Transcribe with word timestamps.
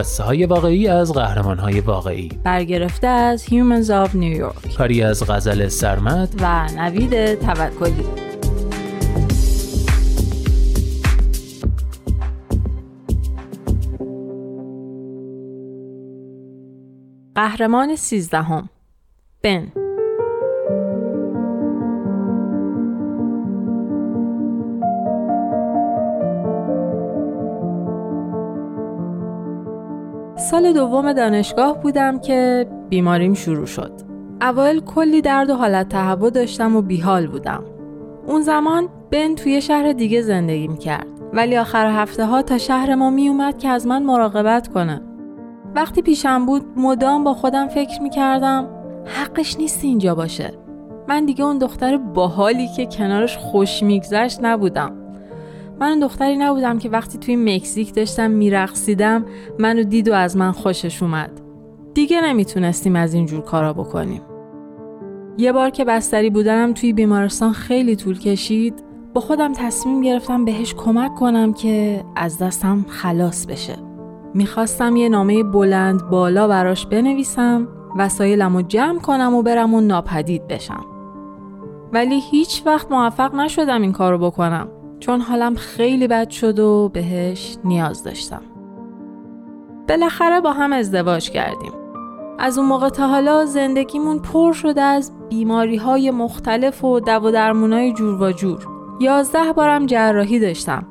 قصه 0.00 0.22
های 0.22 0.46
واقعی 0.46 0.88
از 0.88 1.12
قهرمان 1.12 1.58
های 1.58 1.80
واقعی. 1.80 2.28
برگرفته 2.44 3.06
از 3.06 3.44
Humans 3.44 3.86
of 3.86 4.08
New 4.08 4.40
York. 4.40 4.76
کاری 4.76 5.02
از 5.02 5.30
غزل 5.30 5.68
سرمد. 5.68 6.34
و 6.40 6.66
نوید 6.76 7.34
توکلی. 7.34 8.04
قهرمان 17.34 17.96
سیزدهم. 17.96 18.68
بن. 19.42 19.72
سال 30.50 30.72
دوم 30.72 31.12
دانشگاه 31.12 31.82
بودم 31.82 32.18
که 32.18 32.66
بیماریم 32.88 33.34
شروع 33.34 33.66
شد. 33.66 33.92
اوایل 34.42 34.80
کلی 34.80 35.20
درد 35.20 35.50
و 35.50 35.54
حالت 35.54 35.88
تهوع 35.88 36.30
داشتم 36.30 36.76
و 36.76 36.82
بیحال 36.82 37.26
بودم. 37.26 37.64
اون 38.26 38.40
زمان 38.40 38.88
بن 39.10 39.34
توی 39.34 39.60
شهر 39.60 39.92
دیگه 39.92 40.22
زندگی 40.22 40.68
می‌کرد 40.68 41.06
ولی 41.32 41.56
آخر 41.56 41.86
هفته 41.86 42.26
ها 42.26 42.42
تا 42.42 42.58
شهر 42.58 42.94
ما 42.94 43.10
میومد 43.10 43.58
که 43.58 43.68
از 43.68 43.86
من 43.86 44.02
مراقبت 44.02 44.68
کنه. 44.68 45.02
وقتی 45.74 46.02
پیشم 46.02 46.46
بود 46.46 46.62
مدام 46.76 47.24
با 47.24 47.34
خودم 47.34 47.68
فکر 47.68 48.02
می‌کردم 48.02 48.68
حقش 49.04 49.56
نیست 49.56 49.84
اینجا 49.84 50.14
باشه. 50.14 50.52
من 51.08 51.24
دیگه 51.24 51.44
اون 51.44 51.58
دختر 51.58 51.96
باحالی 51.96 52.68
که 52.76 52.86
کنارش 52.86 53.36
خوش 53.36 53.82
میگذشت 53.82 54.38
نبودم. 54.42 54.99
من 55.80 55.98
دختری 55.98 56.36
نبودم 56.36 56.78
که 56.78 56.88
وقتی 56.88 57.18
توی 57.18 57.36
مکزیک 57.36 57.94
داشتم 57.94 58.30
میرقصیدم 58.30 59.24
منو 59.58 59.82
دید 59.82 60.08
و 60.08 60.14
از 60.14 60.36
من 60.36 60.52
خوشش 60.52 61.02
اومد. 61.02 61.30
دیگه 61.94 62.20
نمی‌تونستیم 62.20 62.96
از 62.96 63.14
این 63.14 63.26
جور 63.26 63.40
کارا 63.40 63.72
بکنیم. 63.72 64.22
یه 65.38 65.52
بار 65.52 65.70
که 65.70 65.84
بستری 65.84 66.30
بودنم 66.30 66.72
توی 66.72 66.92
بیمارستان 66.92 67.52
خیلی 67.52 67.96
طول 67.96 68.18
کشید 68.18 68.74
با 69.14 69.20
خودم 69.20 69.52
تصمیم 69.52 70.00
گرفتم 70.00 70.44
بهش 70.44 70.74
کمک 70.74 71.14
کنم 71.14 71.52
که 71.52 72.04
از 72.16 72.38
دستم 72.38 72.84
خلاص 72.88 73.46
بشه. 73.46 73.76
می‌خواستم 74.34 74.96
یه 74.96 75.08
نامه 75.08 75.42
بلند 75.42 76.10
بالا 76.10 76.48
براش 76.48 76.86
بنویسم 76.86 77.68
وسایلم 77.96 78.56
رو 78.56 78.62
جمع 78.62 78.98
کنم 78.98 79.34
و 79.34 79.42
برم 79.42 79.74
و 79.74 79.80
ناپدید 79.80 80.48
بشم. 80.48 80.86
ولی 81.92 82.20
هیچ 82.20 82.62
وقت 82.66 82.92
موفق 82.92 83.34
نشدم 83.34 83.82
این 83.82 83.92
کارو 83.92 84.18
بکنم. 84.18 84.68
چون 85.00 85.20
حالم 85.20 85.54
خیلی 85.54 86.08
بد 86.08 86.30
شد 86.30 86.58
و 86.58 86.90
بهش 86.92 87.56
نیاز 87.64 88.04
داشتم. 88.04 88.42
بالاخره 89.88 90.40
با 90.40 90.52
هم 90.52 90.72
ازدواج 90.72 91.30
کردیم. 91.30 91.72
از 92.38 92.58
اون 92.58 92.66
موقع 92.68 92.88
تا 92.88 93.08
حالا 93.08 93.44
زندگیمون 93.44 94.18
پر 94.18 94.52
شده 94.52 94.80
از 94.80 95.12
بیماری 95.28 95.76
های 95.76 96.10
مختلف 96.10 96.84
و 96.84 97.00
دو 97.00 97.12
و 97.12 97.30
درمونای 97.30 97.92
جور 97.92 98.22
و 98.22 98.32
جور. 98.32 98.66
یازده 99.00 99.52
بارم 99.52 99.86
جراحی 99.86 100.38
داشتم. 100.38 100.86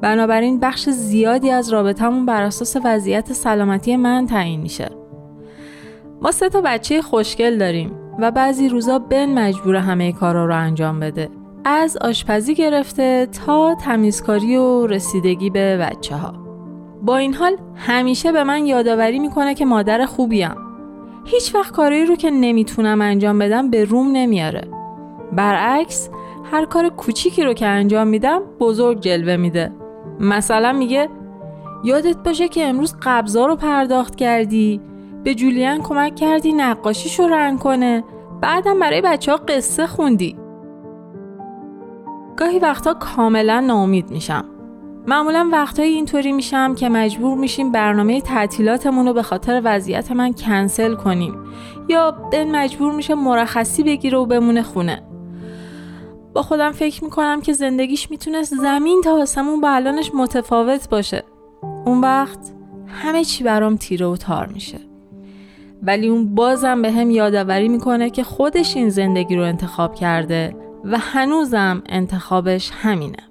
بنابراین 0.00 0.60
بخش 0.60 0.88
زیادی 0.88 1.50
از 1.50 1.72
رابطمون 1.72 2.26
بر 2.26 2.42
اساس 2.42 2.76
وضعیت 2.84 3.32
سلامتی 3.32 3.96
من 3.96 4.26
تعیین 4.26 4.60
میشه. 4.60 4.88
ما 6.22 6.32
سه 6.32 6.48
تا 6.48 6.60
بچه 6.60 7.02
خوشگل 7.02 7.58
داریم 7.58 7.92
و 8.18 8.30
بعضی 8.30 8.68
روزا 8.68 8.98
بن 8.98 9.38
مجبور 9.38 9.76
همه 9.76 10.12
کارا 10.12 10.46
رو 10.46 10.56
انجام 10.56 11.00
بده. 11.00 11.39
از 11.64 11.96
آشپزی 11.96 12.54
گرفته 12.54 13.28
تا 13.46 13.74
تمیزکاری 13.74 14.56
و 14.56 14.86
رسیدگی 14.86 15.50
به 15.50 15.76
بچه 15.76 16.16
ها. 16.16 16.32
با 17.02 17.16
این 17.16 17.34
حال 17.34 17.56
همیشه 17.74 18.32
به 18.32 18.44
من 18.44 18.66
یادآوری 18.66 19.18
می‌کنه 19.18 19.54
که 19.54 19.64
مادر 19.64 20.06
خوبیم. 20.06 20.54
هیچ 21.24 21.54
وقت 21.54 21.72
کاری 21.72 22.04
رو 22.04 22.16
که 22.16 22.30
نمی‌تونم 22.30 23.00
انجام 23.00 23.38
بدم 23.38 23.70
به 23.70 23.84
روم 23.84 24.12
نمیاره. 24.12 24.68
برعکس 25.32 26.10
هر 26.52 26.64
کار 26.64 26.88
کوچیکی 26.88 27.44
رو 27.44 27.52
که 27.54 27.66
انجام 27.66 28.08
میدم 28.08 28.42
بزرگ 28.60 29.00
جلوه 29.00 29.36
میده. 29.36 29.72
مثلا 30.20 30.72
میگه 30.72 31.08
یادت 31.84 32.16
باشه 32.16 32.48
که 32.48 32.66
امروز 32.66 32.94
قبضا 33.02 33.46
رو 33.46 33.56
پرداخت 33.56 34.14
کردی 34.14 34.80
به 35.24 35.34
جولیان 35.34 35.82
کمک 35.82 36.14
کردی 36.14 36.52
نقاشیشو 36.52 37.28
رنگ 37.28 37.58
کنه 37.58 38.04
بعدم 38.40 38.80
برای 38.80 39.00
بچه 39.00 39.32
ها 39.32 39.38
قصه 39.48 39.86
خوندی 39.86 40.36
گاهی 42.40 42.58
وقتا 42.58 42.94
کاملا 42.94 43.60
ناامید 43.60 44.10
میشم. 44.10 44.44
معمولا 45.06 45.48
وقتایی 45.52 45.94
اینطوری 45.94 46.32
میشم 46.32 46.74
که 46.74 46.88
مجبور 46.88 47.38
میشیم 47.38 47.72
برنامه 47.72 48.20
تعطیلاتمون 48.20 49.06
رو 49.06 49.12
به 49.12 49.22
خاطر 49.22 49.62
وضعیت 49.64 50.12
من 50.12 50.32
کنسل 50.32 50.94
کنیم 50.94 51.34
یا 51.88 52.10
دن 52.32 52.56
مجبور 52.56 52.92
میشه 52.92 53.14
مرخصی 53.14 53.82
بگیره 53.82 54.18
و 54.18 54.26
بمونه 54.26 54.62
خونه. 54.62 55.02
با 56.34 56.42
خودم 56.42 56.72
فکر 56.72 57.04
می‌کنم 57.04 57.40
که 57.40 57.52
زندگیش 57.52 58.10
می‌تونست 58.10 58.54
زمین 58.54 59.00
تا 59.04 59.22
آسمون 59.22 59.60
با 59.60 59.70
الانش 59.70 60.10
متفاوت 60.14 60.88
باشه. 60.88 61.24
اون 61.86 62.00
وقت 62.00 62.38
همه 62.86 63.24
چی 63.24 63.44
برام 63.44 63.76
تیره 63.76 64.06
و 64.06 64.16
تار 64.16 64.46
میشه. 64.46 64.78
ولی 65.82 66.08
اون 66.08 66.34
بازم 66.34 66.82
به 66.82 66.92
هم 66.92 67.10
یادآوری 67.10 67.68
می‌کنه 67.68 68.10
که 68.10 68.24
خودش 68.24 68.76
این 68.76 68.88
زندگی 68.88 69.36
رو 69.36 69.42
انتخاب 69.42 69.94
کرده 69.94 70.69
و 70.84 70.98
هنوزم 70.98 71.82
انتخابش 71.88 72.70
همینه. 72.74 73.30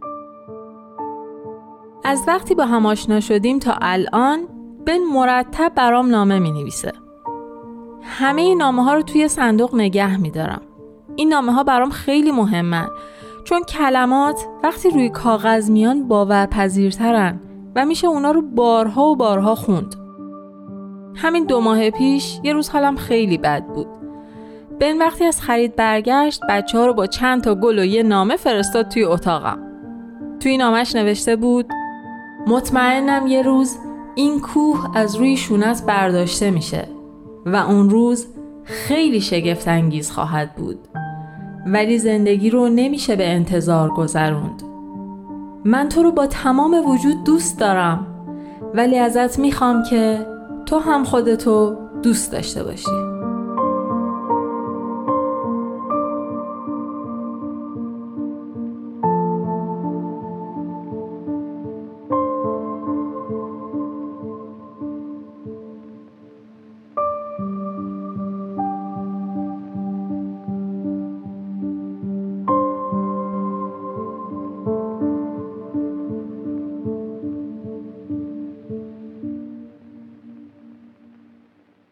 از 2.04 2.24
وقتی 2.28 2.56
با 2.56 2.66
هم 2.66 2.86
آشنا 2.86 3.20
شدیم 3.20 3.60
تا 3.60 3.76
الان 3.82 4.40
بن 4.86 4.98
مرتب 5.14 5.72
برام 5.76 6.10
نامه 6.10 6.40
می 6.40 6.52
نویسه. 6.52 6.94
همه 8.04 8.42
این 8.42 8.58
نامه 8.58 8.84
ها 8.84 8.94
رو 8.94 9.02
توی 9.02 9.28
صندوق 9.28 9.76
نگه 9.76 10.18
می 10.18 10.32
دارم. 10.32 10.62
این 11.16 11.30
نامه 11.30 11.52
ها 11.52 11.64
برام 11.64 11.90
خیلی 11.90 12.32
مهمن 12.32 12.88
چون 13.44 13.64
کلمات 13.64 14.48
وقتی 14.64 14.90
روی 14.90 15.10
کاغذ 15.10 15.70
میان 15.70 16.08
باورپذیرترن 16.08 17.40
و 17.76 17.86
میشه 17.86 18.08
اونا 18.08 18.32
رو 18.32 18.42
بارها 18.42 19.04
و 19.04 19.16
بارها 19.16 19.56
خوند. 19.56 19.96
همین 21.16 21.46
دو 21.46 21.62
ماه 21.62 21.90
پیش 21.90 22.40
یه 22.44 22.54
روز 22.54 22.70
حالم 22.70 22.96
خیلی 22.96 23.38
بد 23.38 23.66
بود. 23.66 23.99
بن 24.80 24.98
وقتی 24.98 25.26
از 25.26 25.42
خرید 25.42 25.76
برگشت 25.76 26.42
بچه 26.50 26.78
ها 26.78 26.86
رو 26.86 26.94
با 26.94 27.08
چند 27.08 27.44
تا 27.44 27.56
گل 27.56 27.80
و 27.80 27.86
یه 27.86 28.04
نامه 28.04 28.36
فرستاد 28.36 28.88
توی 28.88 29.04
اتاقم. 29.04 29.60
توی 30.40 30.58
نامش 30.58 30.96
نوشته 30.96 31.36
بود 31.36 31.66
مطمئنم 32.48 33.28
یه 33.28 33.42
روز 33.42 33.78
این 34.16 34.40
کوه 34.40 34.98
از 34.98 35.16
روی 35.16 35.38
شونت 35.38 35.84
برداشته 35.86 36.52
میشه 36.52 36.88
و 37.46 37.56
اون 37.56 37.90
روز 37.90 38.28
خیلی 38.64 39.22
شگفت 39.22 39.68
انگیز 39.68 40.12
خواهد 40.12 40.56
بود 40.56 40.80
ولی 41.66 41.98
زندگی 41.98 42.50
رو 42.50 42.70
نمیشه 42.70 43.16
به 43.16 43.30
انتظار 43.30 43.90
گذروند 43.90 44.64
من 45.66 45.90
تو 45.90 46.04
رو 46.04 46.12
با 46.12 46.28
تمام 46.28 46.90
وجود 46.90 47.24
دوست 47.24 47.60
دارم 47.60 48.08
ولی 48.74 49.00
ازت 49.00 49.40
می‌خوام 49.40 49.84
که 49.84 50.26
تو 50.66 50.80
هم 50.80 51.04
خودتو 51.04 51.76
دوست 52.04 52.32
داشته 52.32 52.64
باشی 52.64 53.09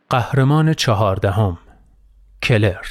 قهرمان 0.09 0.73
چهاردهم 0.73 1.57
کلر 2.43 2.85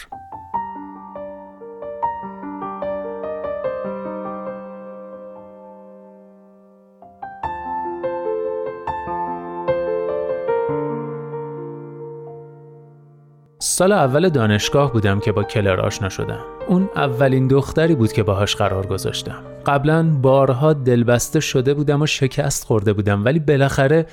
سال 13.59 13.93
اول 13.93 14.29
دانشگاه 14.29 14.93
بودم 14.93 15.21
که 15.21 15.33
با 15.33 15.43
کلر 15.43 15.81
آشنا 15.81 16.09
شدم. 16.09 16.41
اون 16.69 16.89
اولین 16.97 17.49
دختری 17.49 17.95
بود 17.95 18.13
که 18.13 18.23
باهاش 18.23 18.57
قرار 18.57 18.87
گذاشتم. 18.87 19.43
قبلا 19.67 20.03
بارها 20.03 20.73
دلبسته 20.73 21.41
شده 21.41 21.75
بودم 21.75 22.03
و 22.03 22.07
شکست 22.07 22.65
خورده 22.65 22.93
بودم 22.93 23.25
ولی 23.25 23.39
بالاخره 23.39 24.07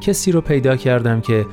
کسی 0.00 0.32
رو 0.32 0.40
پیدا 0.40 0.76
کردم 0.76 1.20
که 1.20 1.46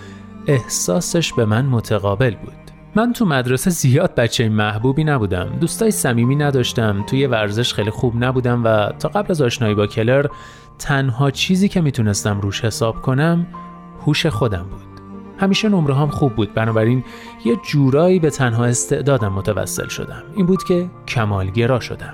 احساسش 0.48 1.34
به 1.34 1.45
من 1.45 1.66
متقابل 1.66 2.36
بود. 2.36 2.54
من 2.95 3.13
تو 3.13 3.25
مدرسه 3.25 3.69
زیاد 3.69 4.16
بچه 4.16 4.50
محبوبی 4.50 5.04
نبودم. 5.04 5.57
دوستای 5.62 5.92
صمیمی 5.92 6.36
نداشتم. 6.36 7.04
توی 7.07 7.28
ورزش 7.28 7.74
خیلی 7.74 7.90
خوب 7.90 8.24
نبودم 8.24 8.63
و 8.63 8.92
تا 9.00 9.10
قبل 9.10 9.31
از 9.31 9.42
آشنایی 9.42 9.75
با 9.75 9.88
کلر 9.88 10.25
تنها 10.80 11.31
چیزی 11.31 11.69
که 11.69 11.81
می‌تونستم 11.81 12.42
روش 12.42 12.66
حساب 12.66 13.01
کنم 13.01 13.48
هوش 14.06 14.25
خودم 14.25 14.63
بود. 14.63 14.94
همیشه 15.38 15.69
نمره 15.69 15.95
هم 15.95 16.07
خوب 16.07 16.36
بود 16.36 16.54
بنابراین 16.54 17.04
یه 17.45 17.57
جورایی 17.72 18.19
به 18.19 18.30
تنها 18.30 18.66
استعدادم 18.66 19.34
متوسل 19.34 19.88
شدم 19.88 20.24
این 20.36 20.45
بود 20.45 20.63
که 20.63 20.90
کمالگرا 21.07 21.80
شدم 21.80 22.13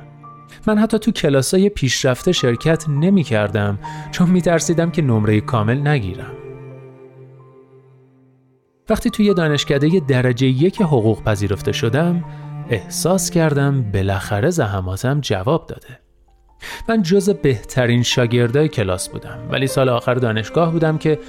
من 0.68 0.78
حتی 0.78 1.00
تو 1.00 1.12
کلاسای 1.12 1.70
پیشرفته 1.70 2.32
شرکت 2.32 2.90
نمی 2.90 3.24
کردم 3.24 3.80
چون 4.12 4.30
می 4.30 4.42
ترسیدم 4.42 4.92
که 4.92 5.02
نمره 5.02 5.42
کامل 5.42 5.88
نگیرم 5.88 6.32
وقتی 8.90 9.10
توی 9.10 9.34
دانشکده 9.34 10.02
درجه 10.08 10.48
یک 10.48 10.82
حقوق 10.82 11.24
پذیرفته 11.24 11.72
شدم 11.72 12.24
احساس 12.70 13.30
کردم 13.30 13.92
بالاخره 13.92 14.50
زحماتم 14.50 15.20
جواب 15.22 15.66
داده. 15.66 16.00
من 16.90 17.02
جز 17.02 17.30
بهترین 17.30 18.04
شاگردای 18.04 18.68
کلاس 18.68 19.10
بودم 19.10 19.40
ولی 19.52 19.68
سال 19.68 19.90
آخر 19.90 20.14
دانشگاه 20.14 20.72
بودم 20.72 20.98
که 20.98 21.20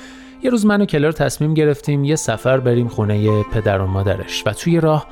یه 0.43 0.51
روز 0.51 0.67
من 0.67 0.81
و 0.81 0.85
کلر 0.85 1.13
تصمیم 1.13 1.55
گرفتیم 1.55 2.05
یه 2.05 2.17
سفر 2.17 2.61
بریم 2.61 2.89
خونه 2.89 3.43
پدر 3.43 3.81
و 3.81 3.87
مادرش 3.87 4.43
و 4.47 4.53
توی 4.53 4.81
راه 4.81 5.07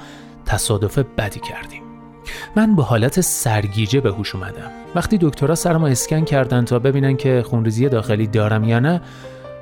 تصادف 0.46 0.98
بدی 0.98 1.40
کردیم. 1.40 1.82
من 2.56 2.76
به 2.76 2.82
حالت 2.82 3.20
سرگیجه 3.20 4.00
به 4.00 4.10
هوش 4.10 4.34
اومدم. 4.34 4.70
وقتی 4.94 5.18
دکترها 5.18 5.54
سرمو 5.54 5.86
اسکن 5.86 6.24
کردن 6.24 6.64
تا 6.64 6.78
ببینن 6.78 7.16
که 7.16 7.42
خونریزی 7.46 7.88
داخلی 7.88 8.26
دارم 8.26 8.64
یا 8.64 8.78
نه 8.78 9.00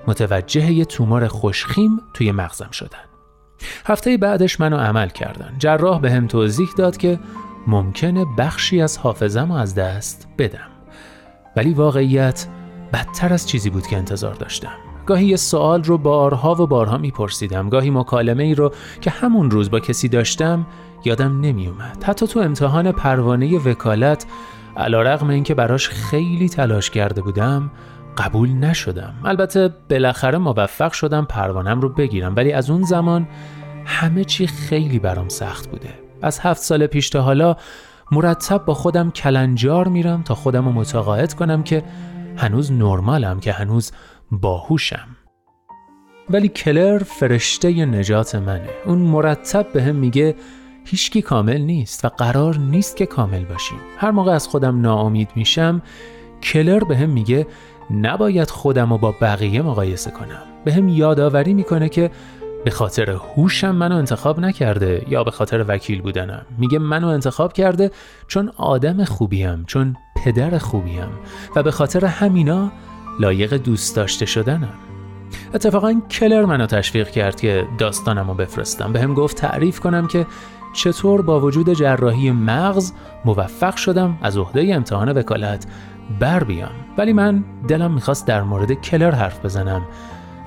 متوجه 0.07 0.73
یه 0.73 0.85
تومور 0.85 1.29
خوشخیم 1.29 2.01
توی 2.15 2.33
مغزم 2.33 2.71
شدن. 2.71 2.99
هفته 3.87 4.17
بعدش 4.17 4.61
منو 4.61 4.77
عمل 4.77 5.09
کردن. 5.09 5.55
جراح 5.59 6.01
به 6.01 6.13
هم 6.13 6.27
توضیح 6.27 6.69
داد 6.77 6.97
که 6.97 7.19
ممکنه 7.67 8.25
بخشی 8.39 8.83
از 8.83 8.99
حافظم 8.99 9.51
از 9.51 9.75
دست 9.75 10.29
بدم. 10.39 10.69
ولی 11.57 11.75
واقعیت 11.75 12.47
بدتر 12.93 13.33
از 13.33 13.49
چیزی 13.49 13.71
بود 13.71 13.87
که 13.87 13.97
انتظار 13.97 14.35
داشتم. 14.35 14.73
گاهی 15.07 15.27
یه 15.27 15.37
سوال 15.37 15.85
رو 15.85 15.99
بارها 15.99 16.63
و 16.63 16.67
بارها 16.67 16.99
میپرسیدم. 16.99 17.69
گاهی 17.69 17.91
مکالمه 17.91 18.43
ای 18.43 18.55
رو 18.55 18.73
که 19.01 19.11
همون 19.11 19.51
روز 19.51 19.71
با 19.71 19.81
کسی 19.81 20.09
داشتم 20.09 20.67
یادم 21.05 21.41
نمیومد 21.41 22.05
حتی 22.05 22.27
تو 22.27 22.41
امتحان 22.41 22.93
پروانه 22.93 23.59
وکالت 23.59 24.27
علا 24.77 25.03
رقم 25.03 25.29
این 25.29 25.43
براش 25.43 25.89
خیلی 25.89 26.49
تلاش 26.49 26.91
کرده 26.91 27.23
بودم 27.23 27.71
قبول 28.19 28.53
نشدم. 28.53 29.15
البته 29.25 29.71
بالاخره 29.91 30.39
موفق 30.39 30.93
شدم 30.93 31.25
پروانم 31.25 31.81
رو 31.81 31.89
بگیرم 31.89 32.37
ولی 32.37 32.53
از 32.53 32.71
اون 32.71 32.83
زمان 32.83 33.29
همه 33.85 34.25
چی 34.25 34.47
خیلی 34.47 34.99
برام 34.99 35.29
سخت 35.29 35.71
بوده. 35.71 35.89
از 36.23 36.41
هفت 36.41 36.63
سال 36.63 36.87
پیش 36.87 37.11
تا 37.11 37.23
حالا 37.23 37.57
مرتب 38.13 38.65
با 38.65 38.75
خودم 38.75 39.11
کلنجار 39.11 39.89
میرم 39.89 40.23
تا 40.23 40.35
خودم 40.35 40.65
رو 40.65 40.73
متقاعد 40.73 41.35
کنم 41.35 41.63
که 41.63 41.83
هنوز 42.37 42.73
نرمالم 42.73 43.41
که 43.41 43.53
هنوز 43.53 43.93
باهوشم. 44.31 45.17
ولی 46.31 46.49
کلر 46.49 46.99
فرشته 46.99 47.87
نجات 47.87 48.35
منه. 48.35 48.69
اون 48.87 48.99
مرتب 48.99 49.73
به 49.73 49.83
هم 49.83 49.95
میگه 49.95 50.35
هیچکی 50.85 51.23
کامل 51.23 51.61
نیست 51.61 52.05
و 52.05 52.09
قرار 52.09 52.59
نیست 52.59 52.97
که 52.97 53.07
کامل 53.07 53.45
باشیم. 53.45 53.79
هر 53.99 54.11
موقع 54.11 54.33
از 54.33 54.49
خودم 54.49 54.81
ناامید 54.81 55.29
میشم 55.37 55.83
کلر 56.43 56.85
به 56.85 56.97
هم 56.97 57.11
میگه 57.11 57.47
نباید 57.91 58.51
خودم 58.51 58.93
رو 58.93 58.99
با 58.99 59.15
بقیه 59.21 59.63
مقایسه 59.63 60.11
کنم. 60.11 60.43
به 60.65 60.73
هم 60.73 60.89
یادآوری 60.89 61.55
می‌کنه 61.55 61.89
که 61.89 62.11
به 62.65 62.71
خاطر 62.71 63.11
هوشم 63.11 63.75
منو 63.75 63.97
انتخاب 63.97 64.41
نکرده 64.41 65.05
یا 65.09 65.25
به 65.25 65.31
خاطر 65.31 65.65
وکیل 65.69 66.03
بودنم. 66.03 66.47
میگه 66.59 66.79
منو 66.79 67.07
انتخاب 67.09 67.53
کرده 67.53 67.91
چون 68.29 68.53
آدم 68.57 69.05
خوبیم 69.05 69.65
چون 69.67 69.97
پدر 70.25 70.59
خوبیم 70.59 71.09
و 71.57 71.63
به 71.63 71.71
خاطر 71.71 72.05
همینا 72.05 72.73
لایق 73.21 73.55
دوست 73.55 73.97
داشته 73.97 74.27
شدنم. 74.27 74.75
اتفاقا 75.55 76.01
کلر 76.11 76.45
منو 76.45 76.67
تشویق 76.67 77.11
کرد 77.11 77.41
که 77.41 77.67
داستانم 77.79 78.29
رو 78.29 78.35
بفرستم. 78.35 78.93
به 78.93 79.01
هم 79.01 79.15
گفت 79.15 79.37
تعریف 79.37 79.81
کنم 79.81 80.07
که 80.07 80.27
چطور 80.73 81.23
با 81.23 81.41
وجود 81.41 81.73
جراحی 81.73 82.31
مغز 82.31 82.93
موفق 83.25 83.77
شدم 83.77 84.19
از 84.23 84.37
عهده 84.37 84.75
امتحان 84.75 85.13
وکالت 85.13 85.67
بر 86.21 86.45
بیام. 86.45 86.71
ولی 86.99 87.13
من 87.13 87.45
دلم 87.69 87.95
می‌خواست 87.95 88.27
در 88.27 88.43
مورد 88.43 88.73
کلر 88.73 89.11
حرف 89.11 89.45
بزنم 89.45 89.83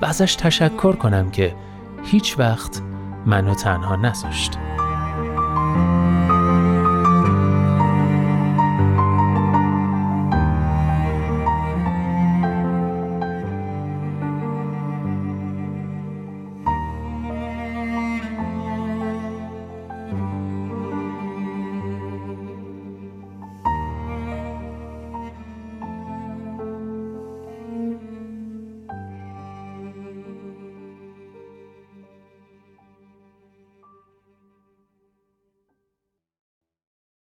و 0.02 0.06
ازش 0.06 0.34
تشکر 0.34 0.92
کنم 0.92 1.30
که 1.30 1.56
هیچ 2.04 2.38
وقت 2.38 2.82
منو 3.26 3.54
تنها 3.54 3.96
نذاشت. 3.96 4.58